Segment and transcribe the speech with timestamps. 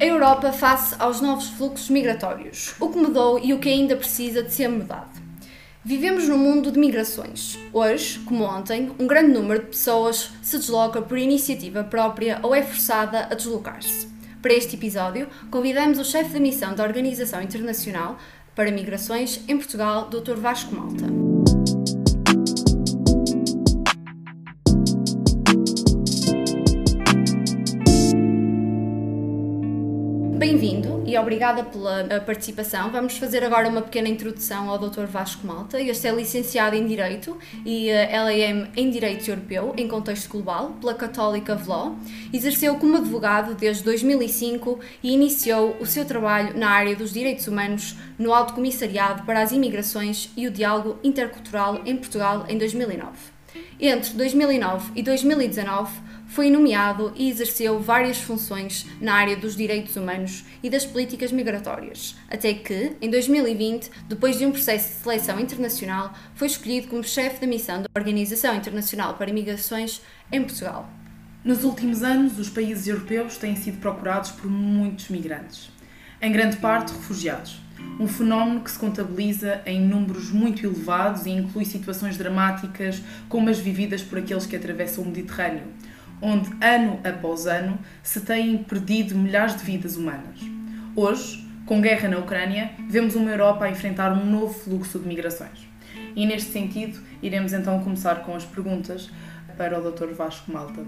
[0.00, 4.44] A Europa face aos novos fluxos migratórios, o que mudou e o que ainda precisa
[4.44, 5.10] de ser mudado.
[5.84, 7.58] Vivemos num mundo de migrações.
[7.72, 12.62] Hoje, como ontem, um grande número de pessoas se desloca por iniciativa própria ou é
[12.62, 14.06] forçada a deslocar-se.
[14.40, 18.18] Para este episódio, convidamos o chefe da missão da Organização Internacional
[18.54, 20.36] para Migrações em Portugal, Dr.
[20.36, 21.27] Vasco Malta.
[31.08, 32.90] E obrigada pela participação.
[32.90, 35.06] Vamos fazer agora uma pequena introdução ao Dr.
[35.06, 35.80] Vasco Malta.
[35.80, 40.92] Este é licenciado em Direito e eh, LAM em Direito Europeu em contexto global pela
[40.92, 41.96] Católica Law.
[42.30, 47.96] Exerceu como advogado desde 2005 e iniciou o seu trabalho na área dos direitos humanos
[48.18, 53.38] no Alto Comissariado para as Imigrações e o Diálogo Intercultural em Portugal em 2009.
[53.80, 55.90] Entre 2009 e 2019
[56.28, 62.14] foi nomeado e exerceu várias funções na área dos direitos humanos e das políticas migratórias,
[62.30, 67.40] até que, em 2020, depois de um processo de seleção internacional, foi escolhido como chefe
[67.40, 70.88] da missão da Organização Internacional para Migrações em Portugal.
[71.42, 75.70] Nos últimos anos, os países europeus têm sido procurados por muitos migrantes,
[76.20, 77.58] em grande parte refugiados.
[77.98, 83.58] Um fenómeno que se contabiliza em números muito elevados e inclui situações dramáticas como as
[83.58, 85.62] vividas por aqueles que atravessam o Mediterrâneo,
[86.20, 90.38] onde ano após ano se têm perdido milhares de vidas humanas.
[90.96, 95.68] Hoje, com guerra na Ucrânia, vemos uma Europa a enfrentar um novo fluxo de migrações.
[96.16, 99.10] E neste sentido, iremos então começar com as perguntas
[99.56, 100.12] para o Dr.
[100.14, 100.80] Vasco Malta.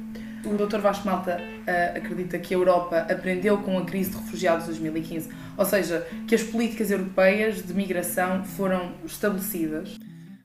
[0.45, 0.78] O Dr.
[0.78, 5.28] Vasco Malta uh, acredita que a Europa aprendeu com a crise de refugiados de 2015,
[5.56, 9.98] ou seja, que as políticas europeias de migração foram estabelecidas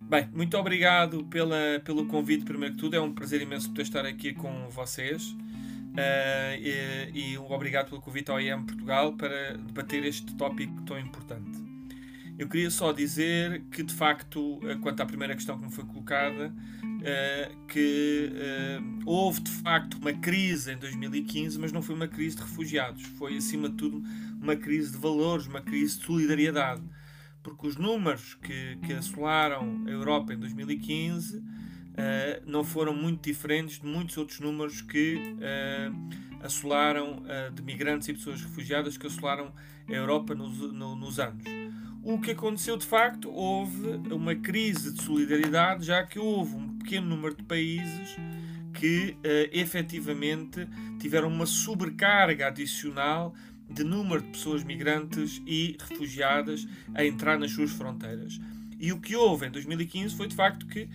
[0.08, 2.96] Bem, muito obrigado pela, pelo convite, primeiro que tudo.
[2.96, 5.30] É um prazer imenso poder estar aqui com vocês.
[5.32, 11.00] Uh, e, e um obrigado pelo convite ao IEM Portugal para debater este tópico tão
[11.00, 11.58] importante.
[12.38, 15.86] Eu queria só dizer que, de facto, eh, quanto à primeira questão que me foi
[15.86, 22.10] colocada, uh, que uh, houve, de facto, uma crise em 2015, mas não foi uma
[22.10, 23.04] crise de refugiados.
[23.18, 24.04] Foi, acima de tudo,
[24.40, 26.84] uma crise de valores, uma crise de solidariedade
[27.46, 31.44] porque os números que, que assolaram a Europa em 2015 uh,
[31.96, 38.08] eh, não foram muito diferentes de muitos outros números que uh, assolaram uh, de migrantes
[38.08, 39.54] e pessoas refugiadas que assolaram
[39.88, 41.44] a Europa nos, no, nos anos.
[42.04, 47.08] O que aconteceu de facto, houve uma crise de solidariedade, já que houve um pequeno
[47.08, 48.16] número de países
[48.74, 50.68] que uh, efetivamente
[51.00, 53.36] tiveram uma sobrecarga adicional
[53.70, 58.40] de número de pessoas migrantes e refugiadas a entrar nas suas fronteiras.
[58.80, 60.90] E o que houve em 2015 foi de facto que uh,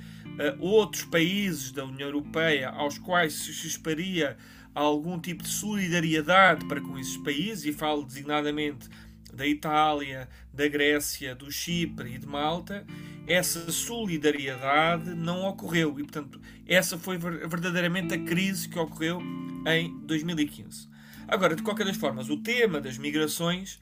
[0.61, 4.37] outros países da União Europeia aos quais se esperaria
[4.75, 8.89] algum tipo de solidariedade para com esses países, e falo designadamente
[9.33, 12.85] da Itália, da Grécia, do Chipre e de Malta,
[13.27, 15.99] essa solidariedade não ocorreu.
[15.99, 19.23] E, portanto, essa foi verdadeiramente a crise que ocorreu
[19.67, 20.89] em 2015.
[21.31, 23.75] Agora, de qualquer das formas, o tema das migrações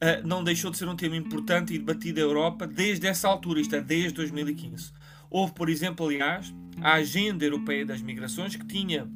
[0.00, 3.60] uh, não deixou de ser um tema importante e debatido na Europa desde essa altura,
[3.60, 4.90] isto é, desde 2015.
[5.28, 9.06] Houve, por exemplo, aliás, a Agenda Europeia das Migrações, que tinha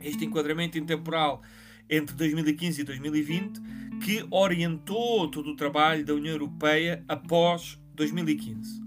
[0.00, 1.40] este enquadramento intemporal
[1.88, 3.60] entre 2015 e 2020,
[4.02, 8.82] que orientou todo o trabalho da União Europeia após 2015.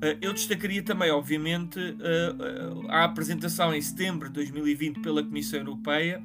[0.00, 2.34] Eh, eu destacaria também, obviamente, eh,
[2.88, 6.20] a apresentação em setembro de 2020 pela Comissão Europeia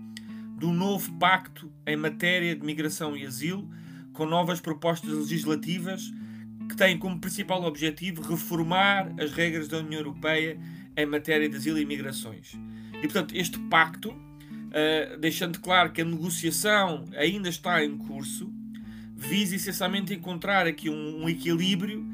[0.62, 3.68] do novo pacto em matéria de migração e asilo,
[4.14, 6.14] com novas propostas legislativas
[6.70, 10.60] que têm como principal objetivo reformar as regras da União Europeia
[10.96, 12.54] em matéria de asilo e migrações.
[12.94, 18.54] E, portanto, este pacto, uh, deixando claro que a negociação ainda está em curso,
[19.16, 22.06] visa essencialmente encontrar aqui um, um equilíbrio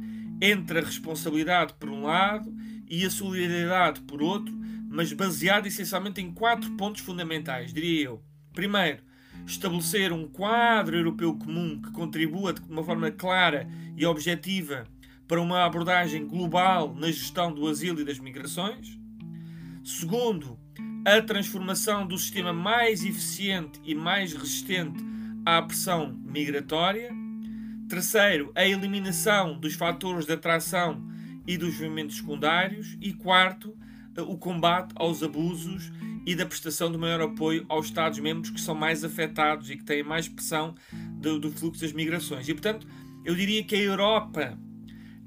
[0.41, 2.56] entre a responsabilidade por um lado
[2.88, 4.57] e a solidariedade por outro,
[4.90, 8.26] mas baseado essencialmente em quatro pontos fundamentais, diria eu.
[8.57, 9.04] Primeiro,
[9.45, 14.88] estabelecer um quadro europeu comum que contribua de uma forma clara e objetiva
[15.27, 18.98] para uma abordagem global na gestão do asilo e das migrações.
[19.83, 20.57] Segundo,
[21.06, 25.06] a transformação do sistema mais eficiente e mais resistente
[25.45, 27.12] à pressão migratória.
[27.88, 31.00] Terceiro, a eliminação dos fatores de atração
[31.45, 32.98] e dos movimentos secundários.
[33.00, 33.77] E quarto,
[34.22, 35.92] o combate aos abusos
[36.25, 40.04] e da prestação de maior apoio aos Estados-membros que são mais afetados e que têm
[40.04, 42.48] mais pressão do, do fluxo das migrações.
[42.50, 42.86] E, portanto,
[43.24, 44.58] eu diria que a Europa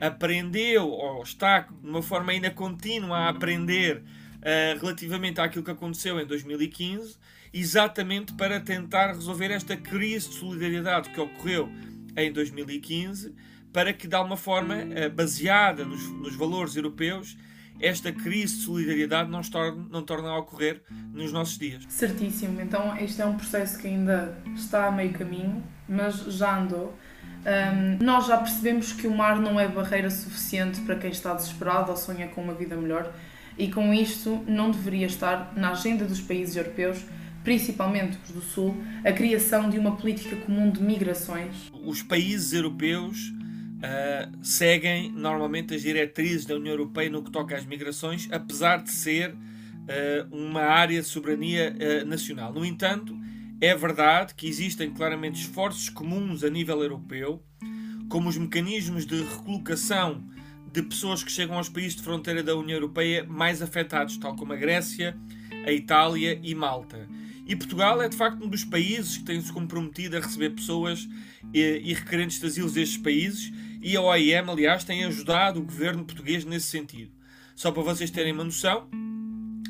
[0.01, 6.19] aprendeu, ou está de uma forma ainda contínua a aprender uh, relativamente àquilo que aconteceu
[6.19, 7.17] em 2015,
[7.53, 11.69] exatamente para tentar resolver esta crise de solidariedade que ocorreu
[12.17, 13.35] em 2015,
[13.73, 17.37] para que, de alguma forma, uh, baseada nos, nos valores europeus,
[17.81, 20.83] esta crise de solidariedade não, torne, não torna a ocorrer
[21.13, 21.85] nos nossos dias.
[21.89, 22.61] Certíssimo.
[22.61, 26.97] Então, este é um processo que ainda está a meio caminho, mas já andou.
[27.41, 31.91] Um, nós já percebemos que o mar não é barreira suficiente para quem está desesperado
[31.91, 33.13] ou sonha com uma vida melhor,
[33.57, 37.03] e com isto não deveria estar na agenda dos países europeus,
[37.43, 41.71] principalmente os do Sul, a criação de uma política comum de migrações.
[41.73, 43.33] Os países europeus
[43.81, 48.91] uh, seguem normalmente as diretrizes da União Europeia no que toca às migrações, apesar de
[48.91, 52.53] ser uh, uma área de soberania uh, nacional.
[52.53, 53.17] No entanto,
[53.61, 57.43] é verdade que existem claramente esforços comuns a nível europeu,
[58.09, 60.25] como os mecanismos de recolocação
[60.73, 64.53] de pessoas que chegam aos países de fronteira da União Europeia mais afetados, tal como
[64.53, 65.17] a Grécia,
[65.67, 67.09] a Itália e Malta.
[67.47, 71.09] E Portugal é de facto um dos países que tem-se comprometido a receber pessoas
[71.53, 76.05] e, e requerentes de asilo destes países e a OIM, aliás, tem ajudado o governo
[76.05, 77.13] português nesse sentido.
[77.55, 78.89] Só para vocês terem uma noção,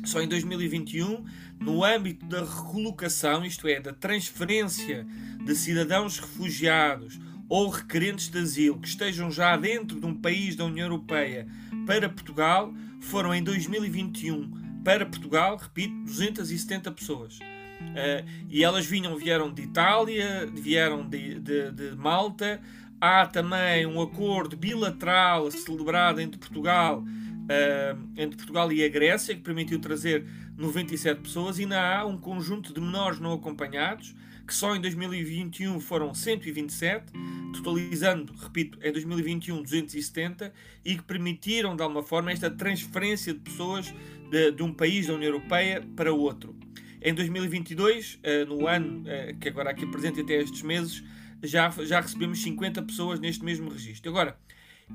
[0.03, 1.23] só em 2021,
[1.59, 5.05] no âmbito da recolocação, isto é, da transferência
[5.45, 10.65] de cidadãos refugiados ou requerentes de asilo que estejam já dentro de um país da
[10.65, 11.47] União Europeia
[11.85, 17.37] para Portugal, foram em 2021 para Portugal, repito, 270 pessoas.
[17.37, 22.61] Uh, e elas vinham, vieram de Itália, vieram de, de, de Malta,
[23.01, 29.41] Há também um acordo bilateral celebrado entre Portugal, uh, entre Portugal e a Grécia, que
[29.41, 30.23] permitiu trazer
[30.55, 34.15] 97 pessoas, e ainda há um conjunto de menores não acompanhados,
[34.45, 37.11] que só em 2021 foram 127,
[37.55, 40.53] totalizando, repito, em 2021 270,
[40.85, 43.91] e que permitiram, de alguma forma, esta transferência de pessoas
[44.29, 46.55] de, de um país da União Europeia para outro.
[47.01, 51.03] Em 2022, uh, no ano uh, que agora aqui apresenta até estes meses,
[51.43, 54.09] já, já recebemos 50 pessoas neste mesmo registro.
[54.09, 54.37] Agora,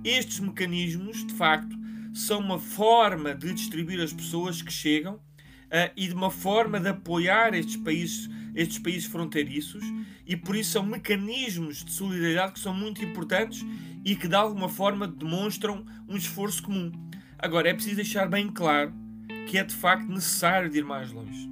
[0.04, 1.76] estes mecanismos, de facto,
[2.14, 6.88] são uma forma de distribuir as pessoas que chegam uh, e de uma forma de
[6.88, 9.84] apoiar estes países, estes países fronteiriços
[10.26, 13.64] e por isso são mecanismos de solidariedade que são muito importantes
[14.04, 16.90] e que de alguma forma demonstram um esforço comum.
[17.38, 18.92] Agora, é preciso deixar bem claro
[19.46, 21.48] que é de facto necessário ir mais longe.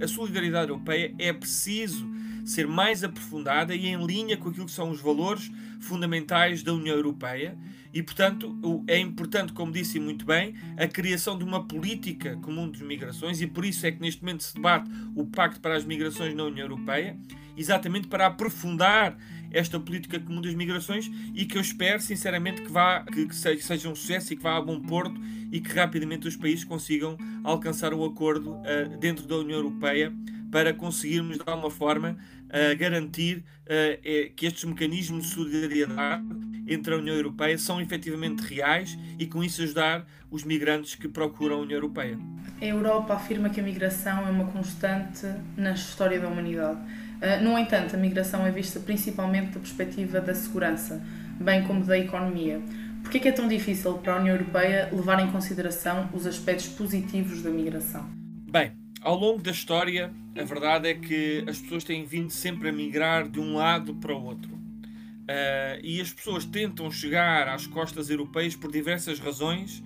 [0.00, 2.06] A solidariedade europeia é preciso
[2.46, 5.50] ser mais aprofundada e em linha com aquilo que são os valores
[5.80, 7.58] fundamentais da União Europeia.
[7.92, 12.84] E, portanto, é importante, como disse muito bem, a criação de uma política comum de
[12.84, 16.34] migrações e por isso é que neste momento se debate o Pacto para as Migrações
[16.34, 17.16] na União Europeia,
[17.56, 19.16] exatamente para aprofundar
[19.50, 23.94] esta política comum das migrações e que eu espero sinceramente que, vá, que, seja um
[23.94, 25.18] sucesso e que vá a bom porto
[25.50, 30.12] e que rapidamente os países consigam alcançar um acordo uh, dentro da União Europeia
[30.50, 32.16] para conseguirmos de alguma forma
[32.46, 36.24] uh, garantir uh, que estes mecanismos de solidariedade
[36.66, 41.56] entre a União Europeia são efetivamente reais e com isso ajudar os migrantes que procuram
[41.56, 42.18] a União Europeia.
[42.60, 45.26] A Europa afirma que a migração é uma constante
[45.56, 46.80] na história da humanidade.
[46.80, 51.02] Uh, no entanto, a migração é vista principalmente da perspectiva da segurança,
[51.40, 52.60] bem como da economia.
[53.02, 57.40] Por que é tão difícil para a União Europeia levar em consideração os aspectos positivos
[57.40, 58.04] da migração?
[58.50, 58.72] Bem,
[59.06, 63.28] ao longo da história, a verdade é que as pessoas têm vindo sempre a migrar
[63.28, 64.52] de um lado para o outro.
[64.52, 69.80] Uh, e as pessoas tentam chegar às costas europeias por diversas razões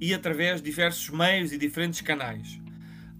[0.00, 2.58] e através de diversos meios e diferentes canais.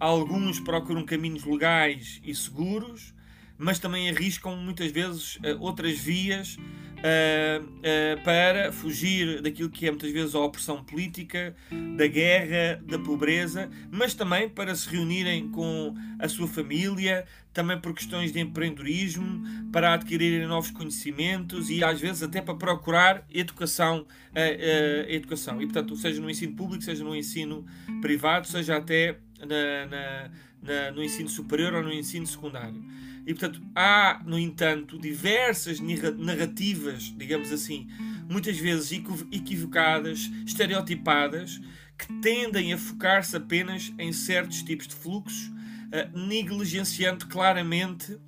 [0.01, 3.15] Alguns procuram caminhos legais e seguros,
[3.57, 6.57] mas também arriscam muitas vezes uh, outras vias
[7.05, 11.55] uh, uh, para fugir daquilo que é muitas vezes a opressão política,
[11.97, 17.95] da guerra, da pobreza, mas também para se reunirem com a sua família, também por
[17.95, 25.09] questões de empreendedorismo, para adquirirem novos conhecimentos e às vezes até para procurar educação, uh,
[25.09, 25.61] educação.
[25.61, 27.65] E portanto, seja no ensino público, seja no ensino
[28.01, 30.31] privado, seja até na, na,
[30.63, 32.83] na, no ensino superior ou no ensino secundário.
[33.27, 37.89] E portanto, há, no entanto, diversas narrativas, digamos assim,
[38.29, 38.93] muitas vezes
[39.33, 41.61] equivocadas, estereotipadas,
[41.97, 48.19] que tendem a focar-se apenas em certos tipos de fluxos, uh, negligenciando claramente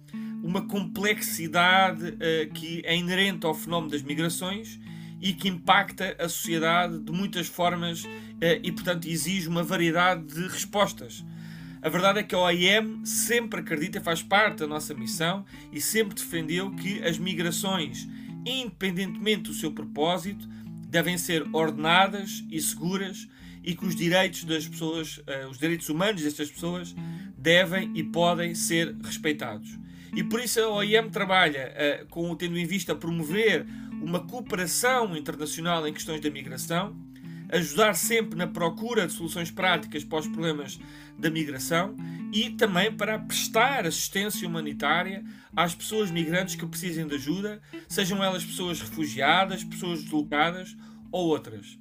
[0.43, 4.79] uma complexidade uh, que é inerente ao fenómeno das migrações
[5.21, 8.05] e que impacta a sociedade de muitas formas
[8.63, 11.25] e, portanto, exige uma variedade de respostas.
[11.81, 16.15] A verdade é que a OIM sempre acredita, faz parte da nossa missão e sempre
[16.15, 18.09] defendeu que as migrações,
[18.45, 20.49] independentemente do seu propósito,
[20.89, 23.29] devem ser ordenadas e seguras
[23.63, 26.95] e que os direitos das pessoas, uh, os direitos humanos destas pessoas,
[27.37, 29.79] devem e podem ser respeitados.
[30.15, 33.67] E por isso a OIM trabalha uh, com, tendo em vista promover
[34.03, 36.97] uma cooperação internacional em questões da migração,
[37.51, 40.79] ajudar sempre na procura de soluções práticas para os problemas
[41.19, 41.97] da migração
[42.33, 45.25] e também para prestar assistência humanitária
[45.55, 50.77] às pessoas migrantes que precisem de ajuda, sejam elas pessoas refugiadas, pessoas deslocadas
[51.11, 51.79] ou outras.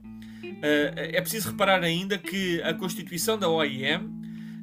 [0.61, 4.09] Eh, é preciso reparar ainda que a Constituição da OIM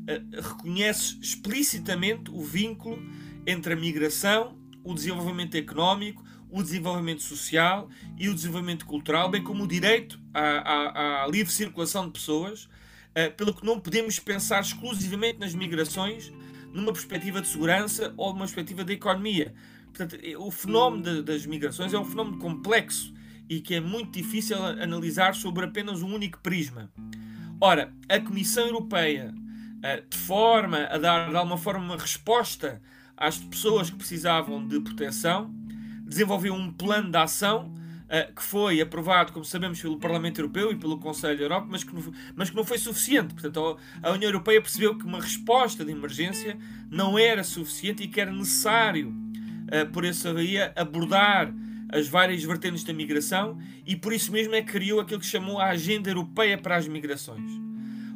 [0.06, 3.02] eh, reconhece explicitamente o vínculo
[3.47, 9.64] entre a migração, o desenvolvimento económico, o desenvolvimento social e o desenvolvimento cultural, bem como
[9.64, 14.61] o direito à, à, à livre circulação de pessoas, uh, pelo que não podemos pensar
[14.61, 16.30] exclusivamente nas migrações
[16.73, 19.54] numa perspectiva de segurança ou numa perspectiva de economia.
[19.87, 23.12] Portanto, o fenómeno de, das migrações é um fenómeno complexo
[23.49, 26.90] e que é muito difícil analisar sobre apenas um único prisma.
[27.61, 32.80] Ora, a Comissão Europeia, uh, de forma a dar de alguma forma uma resposta
[33.16, 35.54] às pessoas que precisavam de proteção,
[36.12, 37.73] desenvolveu um plano de ação
[38.04, 41.83] uh, que foi aprovado, como sabemos, pelo Parlamento Europeu e pelo Conselho da Europa, mas
[41.83, 43.35] que, não, mas que não foi suficiente.
[43.35, 46.57] Portanto, a União Europeia percebeu que uma resposta de emergência
[46.90, 51.52] não era suficiente e que era necessário, uh, por essa via, abordar
[51.88, 55.59] as várias vertentes da migração e por isso mesmo é que criou aquilo que chamou
[55.59, 57.50] a Agenda Europeia para as Migrações.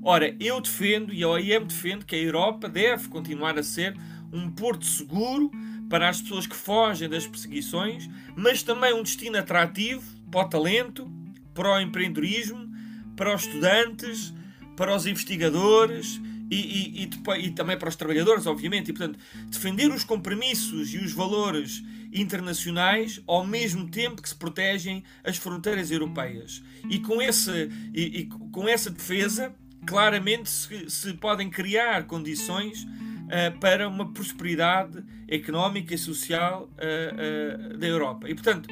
[0.03, 3.95] Ora, eu defendo e a OIM defende que a Europa deve continuar a ser
[4.33, 5.50] um porto seguro
[5.88, 11.11] para as pessoas que fogem das perseguições, mas também um destino atrativo para o talento,
[11.55, 12.69] para o empreendedorismo,
[13.16, 14.33] para os estudantes,
[14.76, 18.90] para os investigadores e, e, e, e, também para os trabalhadores, obviamente.
[18.90, 25.02] E, portanto, defender os compromissos e os valores internacionais ao mesmo tempo que se protegem
[25.25, 26.62] as fronteiras europeias.
[26.88, 29.55] E com, esse, e, com essa defesa,
[29.87, 32.87] claramente se, se podem criar condições
[33.26, 38.28] uh, para uma prosperidade económica e social uh, uh, da Europa.
[38.28, 38.68] E, portanto,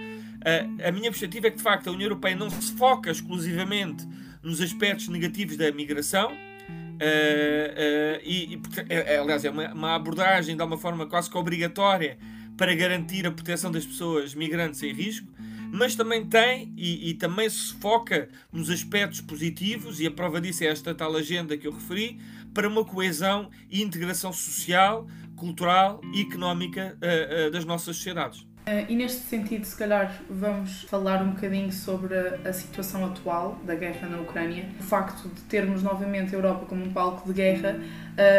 [0.87, 4.07] a minha perspectiva é que, de facto, a União Europeia não se foca exclusivamente
[4.43, 6.31] nos aspectos negativos da migração,
[8.23, 12.19] e, e, é, é, aliás, é uma, uma abordagem de uma forma quase que obrigatória
[12.59, 15.27] para garantir a proteção das pessoas migrantes em risco,
[15.73, 20.63] mas também tem e, e, também se foca nos aspectos positivos, e a prova disso
[20.63, 22.21] é esta tal agenda que eu referi,
[22.55, 25.07] para uma coesão e integração social,
[25.37, 28.47] cultural e económica uh, uh, das nossas sociedades.
[28.67, 33.61] Uh, e neste sentido, se calhar, vamos falar um bocadinho sobre a, a, situação atual
[33.63, 34.67] da guerra na Ucrânia.
[34.81, 37.79] O facto de termos novamente a Europa como um palco de guerra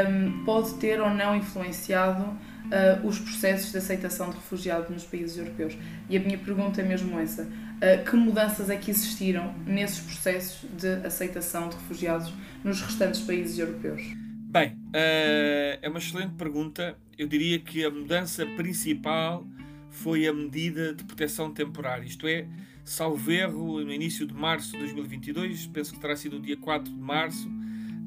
[0.10, 5.38] um, pode ter ou não influenciado uh, os processos de aceitação de refugiados nos países
[5.38, 5.78] europeus.
[6.10, 10.70] E a minha pergunta é mesmo essa: uh, que mudanças é que existiram nesses processos
[10.78, 14.02] de aceitação de refugiados nos restantes países europeus?
[14.50, 16.98] Bem, uh, é uma excelente pergunta.
[17.18, 19.46] Eu diria que a mudança principal
[19.90, 22.46] foi a medida de proteção temporária, isto é,
[22.84, 26.92] salvo erro, no início de março de 2022, penso que terá sido o dia 4
[26.92, 27.50] de março,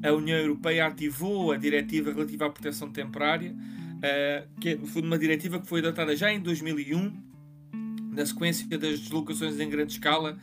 [0.03, 3.53] a União Europeia ativou a diretiva relativa à proteção temporária,
[3.99, 7.11] uh, que foi uma diretiva que foi adotada já em 2001,
[8.11, 10.37] na sequência das deslocações em grande escala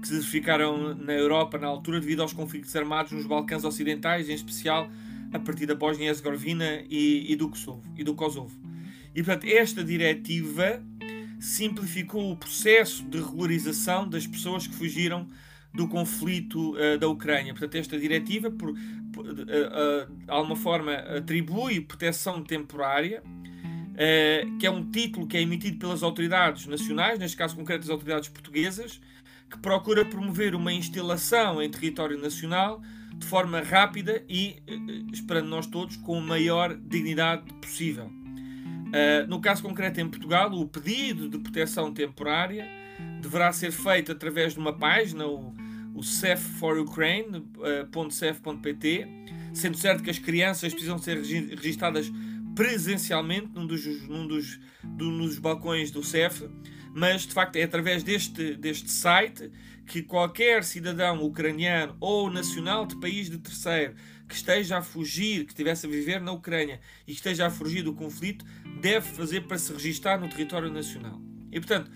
[0.00, 4.34] que se verificaram na Europa na altura devido aos conflitos armados nos Balcãs Ocidentais, em
[4.34, 4.90] especial
[5.32, 8.54] a partir da Bósnia-Herzegovina e, e, do Kosovo, e do Kosovo.
[9.14, 10.82] E, portanto, esta diretiva
[11.40, 15.26] simplificou o processo de regularização das pessoas que fugiram
[15.74, 17.52] do conflito uh, da Ucrânia.
[17.52, 18.74] Portanto, esta diretiva, por,
[19.22, 23.22] de alguma forma, atribui proteção temporária,
[24.58, 28.28] que é um título que é emitido pelas autoridades nacionais, neste caso concreto as autoridades
[28.28, 29.00] portuguesas,
[29.50, 32.82] que procura promover uma instalação em território nacional
[33.14, 34.56] de forma rápida e,
[35.12, 38.10] esperando nós todos, com a maior dignidade possível.
[39.28, 42.66] no caso concreto em Portugal, o pedido de proteção temporária
[43.20, 45.54] deverá ser feito através de uma página, o
[45.96, 49.08] o CEF for Ukraine.cef.pt, eh,
[49.54, 52.12] sendo certo que as crianças precisam ser registadas
[52.54, 56.46] presencialmente num dos, num dos, num dos balcões do CEF,
[56.94, 59.50] mas de facto é através deste, deste site
[59.86, 63.94] que qualquer cidadão ucraniano ou nacional de país de terceiro
[64.28, 67.82] que esteja a fugir, que estivesse a viver na Ucrânia e que esteja a fugir
[67.82, 68.44] do conflito,
[68.80, 71.20] deve fazer para se registar no território nacional.
[71.52, 71.90] E portanto,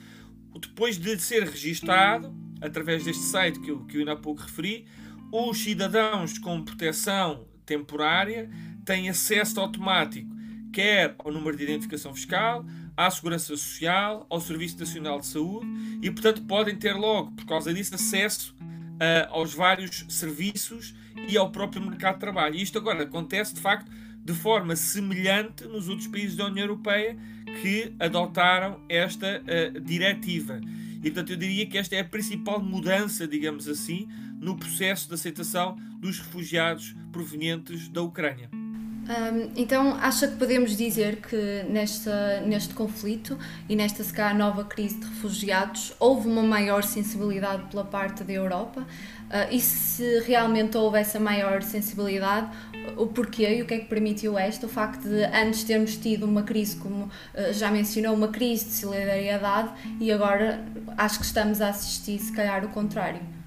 [0.60, 4.86] depois de ser registado, através deste site que eu, que eu ainda há pouco referi,
[5.32, 8.50] os cidadãos com proteção temporária
[8.84, 10.40] têm acesso automático
[10.72, 12.64] quer ao número de identificação fiscal,
[12.96, 15.66] à segurança social, ao Serviço Nacional de Saúde
[16.02, 18.54] e, portanto, podem ter logo, por causa disso, acesso
[19.30, 20.94] aos vários serviços
[21.28, 22.54] e ao próprio mercado de trabalho.
[22.54, 23.90] E isto agora acontece, de facto,
[24.22, 27.16] de forma semelhante nos outros países da União Europeia
[27.62, 30.60] que adotaram esta uh, diretiva.
[31.02, 34.06] E, portanto, eu diria que esta é a principal mudança, digamos assim,
[34.38, 38.50] no processo de aceitação dos refugiados provenientes da Ucrânia.
[39.10, 43.36] Um, então, acha que podemos dizer que nesta, neste conflito
[43.68, 48.32] e nesta se calhar, nova crise de refugiados houve uma maior sensibilidade pela parte da
[48.32, 48.82] Europa?
[48.82, 52.50] Uh, e se realmente houve essa maior sensibilidade,
[52.96, 54.66] o porquê e o que é que permitiu esta?
[54.66, 58.74] O facto de antes termos tido uma crise, como uh, já mencionou, uma crise de
[58.74, 60.64] solidariedade e agora
[60.96, 63.39] acho que estamos a assistir, se calhar, o contrário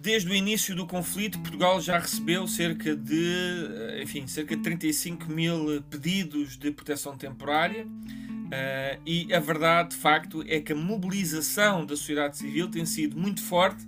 [0.00, 5.82] desde o início do conflito, Portugal já recebeu cerca de, enfim, cerca de 35 mil
[5.82, 7.84] pedidos de proteção temporária.
[7.86, 13.18] Uh, e a verdade, de facto, é que a mobilização da sociedade civil tem sido
[13.18, 13.86] muito forte,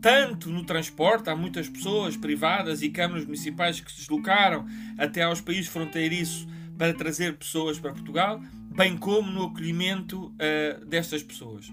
[0.00, 4.66] tanto no transporte, há muitas pessoas privadas e câmaras municipais que se deslocaram
[4.98, 8.42] até aos países fronteiriços para trazer pessoas para Portugal,
[8.74, 11.70] bem como no acolhimento uh, destas pessoas.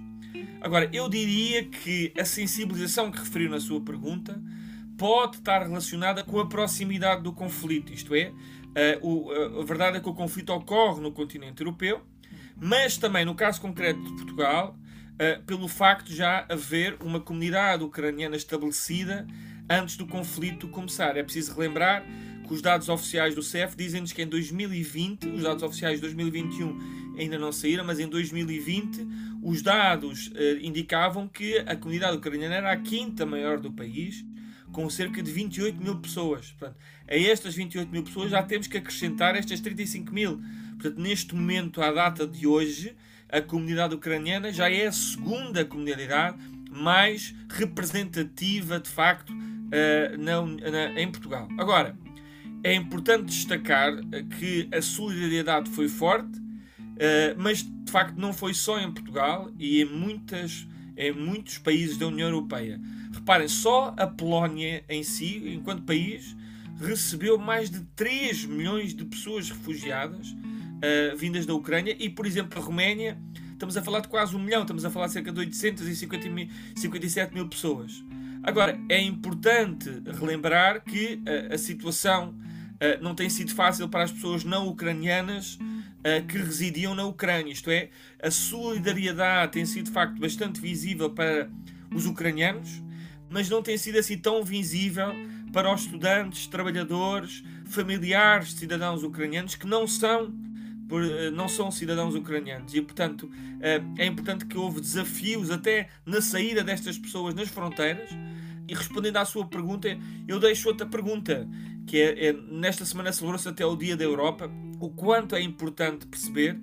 [0.62, 4.42] Agora, eu diria que a sensibilização que referiu na sua pergunta
[4.98, 8.32] pode estar relacionada com a proximidade do conflito, isto é,
[8.76, 12.02] a, o, a verdade é que o conflito ocorre no continente europeu,
[12.56, 14.78] mas também no caso concreto de Portugal,
[15.46, 19.28] pelo facto de já haver uma comunidade ucraniana estabelecida
[19.70, 21.16] antes do conflito começar.
[21.16, 22.04] É preciso relembrar
[22.48, 27.01] que os dados oficiais do CEF dizem-nos que em 2020, os dados oficiais de 2021
[27.18, 29.08] ainda não saíram, mas em 2020
[29.42, 34.26] os dados uh, indicavam que a comunidade ucraniana era a quinta maior do país,
[34.72, 36.52] com cerca de 28 mil pessoas.
[36.52, 36.78] Portanto,
[37.08, 40.42] a estas 28 mil pessoas já temos que acrescentar estas 35 mil.
[40.80, 42.96] Portanto, neste momento, à data de hoje,
[43.30, 46.38] a comunidade ucraniana já é a segunda comunidade
[46.72, 50.42] mais representativa, de facto, uh, na,
[50.72, 51.48] na, em Portugal.
[51.58, 51.96] Agora,
[52.64, 53.94] é importante destacar
[54.40, 56.41] que a solidariedade foi forte,
[57.38, 62.08] mas de facto não foi só em Portugal e em, muitas, em muitos países da
[62.08, 62.80] União Europeia.
[63.12, 66.36] Reparem, só a Polónia em si, enquanto país,
[66.80, 72.60] recebeu mais de 3 milhões de pessoas refugiadas uh, vindas da Ucrânia e, por exemplo,
[72.60, 73.18] a Roménia,
[73.52, 77.48] estamos a falar de quase um milhão, estamos a falar de cerca de 857 mil
[77.48, 78.04] pessoas.
[78.44, 84.12] Agora, é importante relembrar que uh, a situação uh, não tem sido fácil para as
[84.12, 85.60] pessoas não ucranianas
[86.28, 87.52] que residiam na Ucrânia.
[87.52, 87.90] Isto é,
[88.22, 91.50] a solidariedade tem sido de facto bastante visível para
[91.94, 92.82] os ucranianos,
[93.30, 95.14] mas não tem sido assim tão visível
[95.52, 102.16] para os estudantes, trabalhadores, familiares de cidadãos ucranianos que não são uh, não são cidadãos
[102.16, 107.50] ucranianos e portanto uh, é importante que houve desafios até na saída destas pessoas nas
[107.50, 108.10] fronteiras
[108.68, 111.48] e respondendo à sua pergunta eu deixo outra pergunta
[111.86, 116.06] que é, é nesta semana celebrou-se até o Dia da Europa o quanto é importante
[116.08, 116.60] perceber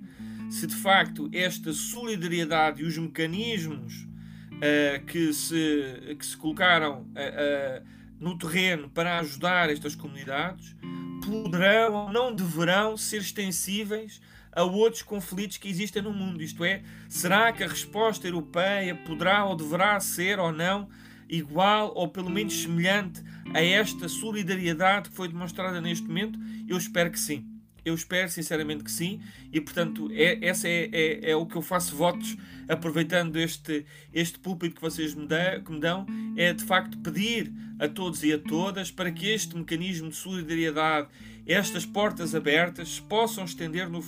[0.49, 4.07] se de facto esta solidariedade e os mecanismos
[4.53, 7.85] uh, que, se, que se colocaram uh, uh,
[8.19, 10.75] no terreno para ajudar estas comunidades
[11.23, 14.19] poderão ou não deverão ser extensíveis
[14.51, 16.41] a outros conflitos que existem no mundo.
[16.41, 20.89] Isto é, será que a resposta europeia poderá ou deverá ser ou não
[21.29, 26.39] igual ou pelo menos semelhante a esta solidariedade que foi demonstrada neste momento?
[26.67, 27.45] Eu espero que sim.
[27.83, 31.61] Eu espero sinceramente que sim, e portanto, é, essa é, é, é, o que eu
[31.61, 35.25] faço votos, aproveitando este, este púlpito que vocês me,
[35.65, 39.55] que me dão, é de facto pedir a todos e a todas para que este
[39.55, 41.07] mecanismo de solidariedade,
[41.47, 44.03] estas portas abertas, se possam estender no,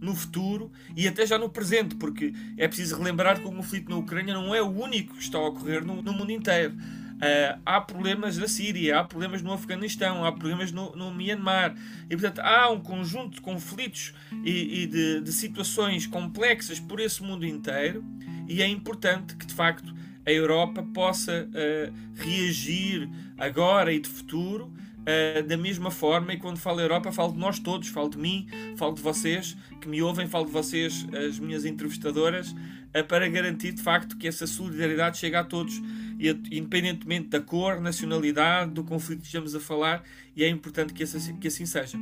[0.00, 3.96] no futuro e até já no presente, porque é preciso relembrar que o conflito na
[3.96, 6.74] Ucrânia não é o único que está a ocorrer no, no mundo inteiro.
[7.22, 11.72] Uh, há problemas na Síria, há problemas no Afeganistão, há problemas no, no Myanmar.
[12.10, 14.12] E, portanto, há um conjunto de conflitos
[14.44, 18.04] e, e de, de, situações complexas por esse mundo inteiro.
[18.48, 19.94] E é importante que, de facto,
[20.26, 23.08] a Europa possa uh, reagir
[23.38, 26.32] agora e de futuro uh, da mesma forma.
[26.32, 29.88] E quando falo Europa, falo de nós todos, falo de mim, falo de vocês que
[29.88, 32.54] me ouvem, falo de vocês, as minhas entrevistadoras,
[33.08, 35.80] para garantir, de facto, que essa solidariedade chega a todos
[36.50, 40.04] independentemente da cor, nacionalidade, do conflito que estamos a falar,
[40.36, 41.98] e é importante que assim, que assim seja.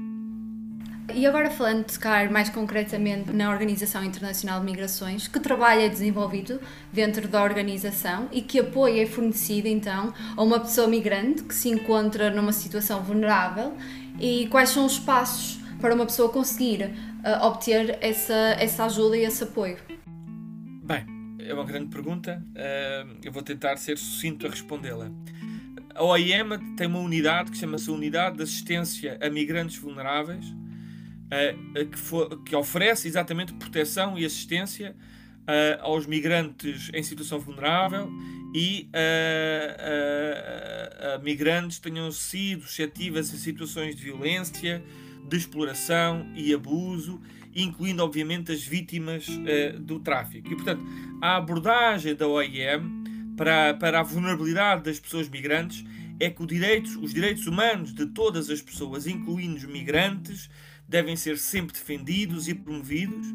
[1.15, 5.89] E agora falando de tocar mais concretamente na Organização Internacional de Migrações, que trabalho é
[5.89, 6.61] desenvolvido
[6.93, 11.69] dentro da organização e que apoio é fornecido então a uma pessoa migrante que se
[11.69, 13.75] encontra numa situação vulnerável
[14.21, 19.25] e quais são os passos para uma pessoa conseguir uh, obter essa, essa ajuda e
[19.25, 19.79] esse apoio?
[20.85, 21.05] Bem,
[21.41, 22.43] é uma grande pergunta.
[22.51, 25.11] Uh, eu vou tentar ser sucinto a respondê-la.
[25.95, 30.60] a OIM tem uma unidade que chama-se Unidade de Assistência a Migrantes Vulneráveis,
[31.31, 34.95] uh, que, for, que, oferece exatamente proteção e assistência
[35.43, 38.11] uh, aos migrantes em situação vulnerável
[38.55, 38.89] e
[41.15, 44.83] a migrantes tenham sido suscetíveis a situações de violência,
[45.29, 47.21] de exploração e abuso,
[47.55, 49.29] incluindo obviamente as vítimas
[49.79, 50.53] do tráfico.
[50.53, 50.85] E portanto,
[51.23, 55.85] a abordagem da OIM para, para a vulnerabilidade das pessoas migrantes
[56.21, 60.51] é que direitos, os direitos humanos de todas as pessoas, incluindo os migrantes,
[60.91, 63.29] devem ser sempre defendidos e promovidos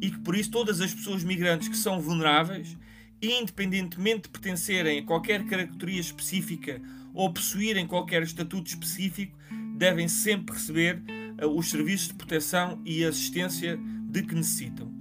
[0.00, 2.76] e que por isso todas as pessoas migrantes que são vulneráveis,
[3.22, 6.82] independentemente de pertencerem a qualquer característica específica
[7.14, 9.38] ou possuírem qualquer estatuto específico,
[9.76, 11.00] devem sempre receber
[11.40, 13.78] uh, os serviços de proteção e assistência
[14.10, 14.92] de que necessitam.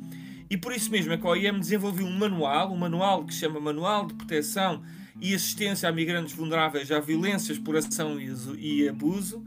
[0.49, 3.39] E por isso mesmo é que a OIM desenvolveu um manual, um manual que se
[3.39, 4.83] chama Manual de Proteção
[5.19, 9.43] e Assistência a Migrantes Vulneráveis à Violência, Exploração e Abuso,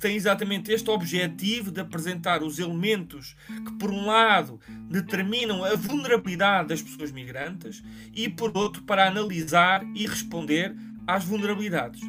[0.00, 4.58] que tem exatamente este objetivo de apresentar os elementos que, por um lado,
[4.88, 7.82] determinam a vulnerabilidade das pessoas migrantes
[8.14, 10.74] e, por outro, para analisar e responder
[11.06, 12.00] às vulnerabilidades.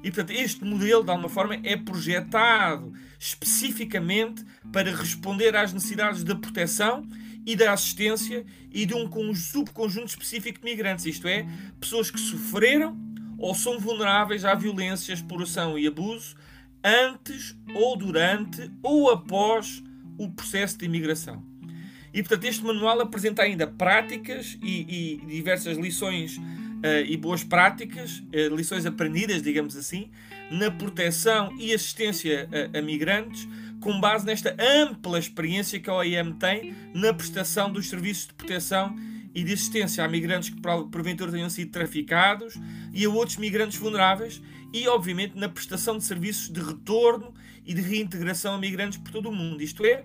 [0.00, 6.36] E, portanto, este modelo, de alguma forma, é projetado especificamente para responder às necessidades de
[6.36, 7.04] proteção
[7.44, 11.44] e da assistência e de um subconjunto específico de migrantes, isto é,
[11.80, 12.96] pessoas que sofreram
[13.36, 16.36] ou são vulneráveis à violência, exploração e abuso
[16.84, 19.82] antes ou durante ou após
[20.18, 21.42] o processo de imigração.
[22.12, 28.18] E portanto, este manual apresenta ainda práticas e, e diversas lições uh, e boas práticas,
[28.18, 30.10] uh, lições aprendidas, digamos assim,
[30.50, 33.48] na proteção e assistência a, a migrantes
[33.80, 38.96] com base nesta ampla experiência que a OIM tem na prestação dos serviços de proteção
[39.34, 42.54] e de assistência a migrantes que porventura tenham sido traficados
[42.94, 44.40] e a outros migrantes vulneráveis
[44.74, 47.32] e, obviamente, na prestação de serviços de retorno
[47.64, 49.62] e de reintegração a migrantes por todo o mundo.
[49.62, 50.02] Isto é,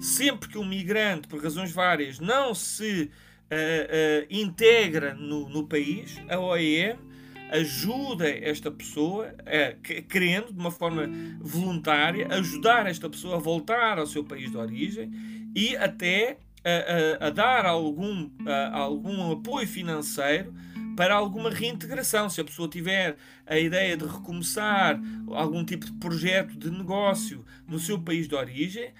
[0.00, 6.16] sempre que um migrante, por razões várias, não se uh, uh, integra no, no país,
[6.28, 6.94] a OIM
[7.50, 9.76] ajuda esta pessoa, é,
[10.08, 15.10] querendo, de uma forma voluntária, ajudar esta pessoa a voltar ao seu país de origem
[15.56, 18.30] e até a, a, dar algum,
[18.72, 20.54] algum apoio financeiro
[20.96, 22.28] para alguma reintegração.
[22.30, 27.78] Se a pessoa tiver a ideia de recomeçar algum tipo de projeto de negócio no
[27.78, 28.92] seu país de origem,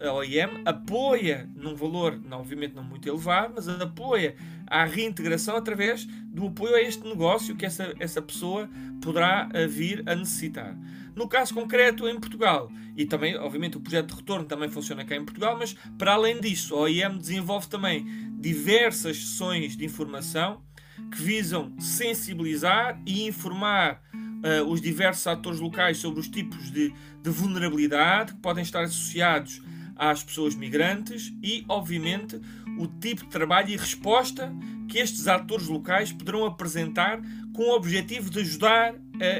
[0.00, 6.48] a OIM apoia, num valor, obviamente não muito elevado, mas apoia a reintegração através do
[6.48, 8.68] apoio a este negócio que essa, essa pessoa
[9.00, 10.76] poderá vir a necessitar.
[11.14, 15.16] No caso concreto, em Portugal, e também, obviamente, o projeto de retorno também funciona cá
[15.16, 18.06] em Portugal, mas para além disso, a OIM desenvolve também
[18.38, 20.62] diversas sessões de informação
[21.10, 27.30] que visam sensibilizar e informar uh, os diversos atores locais sobre os tipos de, de
[27.30, 29.62] vulnerabilidade que podem estar associados
[29.96, 32.40] às pessoas migrantes e, obviamente,
[32.78, 34.52] o tipo de trabalho e resposta
[34.88, 37.20] que estes atores locais poderão apresentar
[37.52, 38.98] com o objetivo de ajudar uh,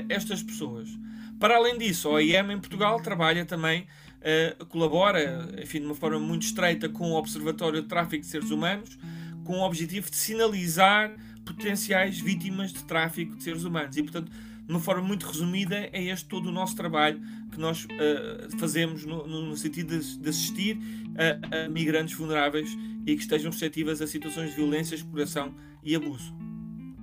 [0.08, 0.88] estas pessoas.
[1.38, 3.86] Para além disso, a OIM em Portugal trabalha também,
[4.60, 8.50] uh, colabora, enfim, de uma forma muito estreita com o Observatório de Tráfico de Seres
[8.50, 8.98] Humanos,
[9.44, 11.12] com o objetivo de sinalizar
[11.46, 13.96] potenciais vítimas de tráfico de seres humanos.
[13.96, 17.20] E, portanto, de uma forma muito resumida, é este todo o nosso trabalho
[17.52, 20.78] que nós uh, fazemos no, no, sentido de, de assistir
[21.16, 25.54] a, a, migrantes vulneráveis e que estejam suscetíveis a situações de violência, exploração
[25.84, 26.45] e abuso.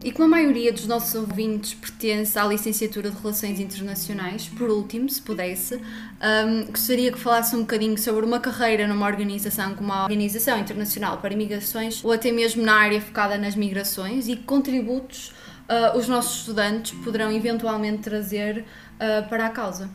[0.04, 5.10] E como a maioria dos nossos ouvintes pertence à licenciatura de Relações Internacionais, por último,
[5.10, 10.04] se pudesse, um, gostaria que falasse um bocadinho sobre uma carreira numa organização como a
[10.04, 15.34] Organização Internacional para Migrações ou até mesmo na área focada nas migrações e que contributos
[15.70, 19.90] uh, os nossos estudantes poderão eventualmente trazer uh, para a causa.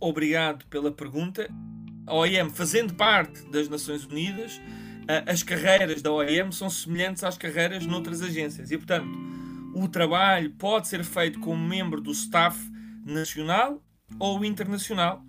[0.00, 1.48] Obrigado pela pergunta.
[2.04, 4.60] A OIM, fazendo parte das Nações Unidas,
[5.26, 9.08] as carreiras da OIM são semelhantes às carreiras noutras agências e, portanto,
[9.74, 12.58] o trabalho pode ser feito como membro do staff
[13.04, 13.82] nacional
[14.18, 15.24] ou internacional.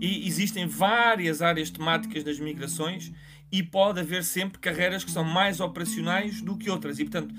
[0.00, 3.12] E existem várias áreas temáticas das migrações
[3.50, 6.98] e pode haver sempre carreiras que são mais operacionais do que outras.
[6.98, 7.34] E, portanto,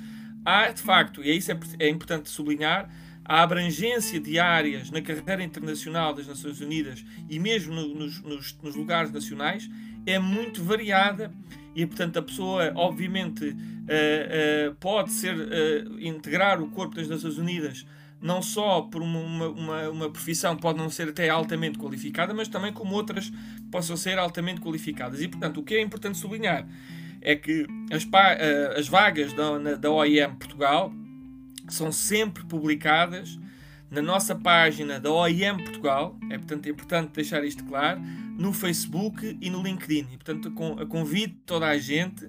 [0.45, 2.89] há de facto, e isso é, é importante sublinhar,
[3.25, 8.57] a abrangência de áreas na carreira internacional das Nações Unidas e mesmo no, nos, nos,
[8.61, 9.69] nos, lugares nacionais
[10.05, 11.31] é muito variada
[11.75, 17.37] e, portanto, a pessoa, obviamente, uh, uh, pode ser uh, integrar o corpo das Nações
[17.37, 17.85] Unidas
[18.21, 22.71] não só por uma, uma, uma, profissão pode não ser até altamente qualificada, mas também
[22.71, 25.21] como outras que possam ser altamente qualificadas.
[25.21, 26.65] E, portanto, o que é importante sublinhar
[27.21, 28.07] é que as,
[28.77, 30.93] as vagas da, da OIM Portugal
[31.67, 33.37] são sempre publicadas
[33.91, 38.01] na nossa página da OIM Portugal, é portanto é importante deixar isto claro,
[38.37, 40.07] no Facebook e no LinkedIn.
[40.13, 40.51] E portanto
[40.87, 42.27] convido toda a gente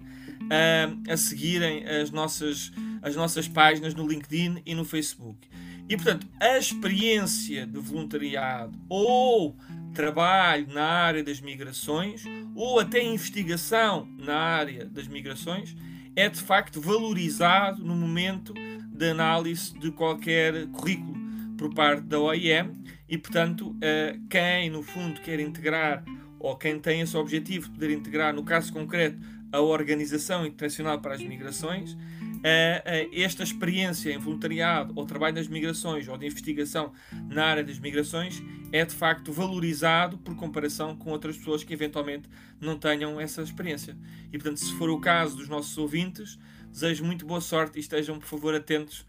[0.50, 5.48] a, a seguirem as nossas, as nossas páginas no LinkedIn e no Facebook.
[5.88, 9.56] E portanto, a experiência de voluntariado ou
[9.94, 15.76] trabalho na área das migrações ou até investigação na área das migrações
[16.16, 21.14] é de facto valorizado no momento de análise de qualquer currículo
[21.56, 22.72] por parte da OIM
[23.08, 26.04] e, portanto, eh, quem no fundo quer integrar
[26.38, 29.18] ou quem tem esse objetivo de poder integrar, no caso concreto,
[29.52, 31.96] a Organização Internacional para as Migrações,
[32.42, 36.92] eh, eh, esta experiência em voluntariado ou trabalho nas migrações ou de investigação
[37.30, 42.28] na área das migrações é de facto valorizado por comparação com outras pessoas que eventualmente
[42.60, 43.96] não tenham essa experiência.
[44.30, 46.38] E portanto, se for o caso dos nossos ouvintes,
[46.70, 49.06] desejo muito boa sorte e estejam, por favor, atentos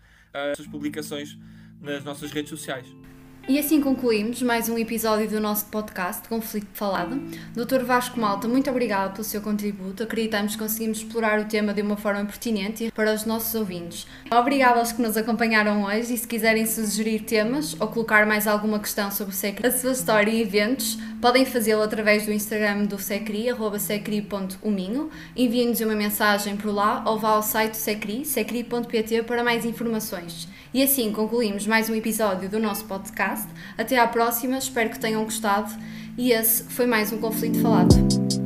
[0.57, 1.37] às publicações
[1.81, 2.87] nas nossas redes sociais.
[3.47, 7.21] E assim concluímos mais um episódio do nosso podcast Conflito Falado.
[7.53, 7.83] Dr.
[7.85, 10.01] Vasco Malta, muito obrigado pelo seu contributo.
[10.01, 14.07] Acreditamos que conseguimos explorar o tema de uma forma pertinente para os nossos ouvintes.
[14.31, 18.79] Obrigado aos que nos acompanharam hoje e se quiserem sugerir temas ou colocar mais alguma
[18.79, 22.97] questão sobre o SECRI, a sua história e eventos, podem fazê-lo através do Instagram do
[22.97, 25.11] SECRI, arroba secri.uminho.
[25.35, 30.47] Enviem-nos uma mensagem por lá ou vá ao site do SECRI, secri.pt para mais informações.
[30.75, 33.47] E assim concluímos mais um episódio do nosso podcast.
[33.77, 35.73] Até à próxima, espero que tenham gostado.
[36.17, 38.44] E esse foi mais um Conflito Falado.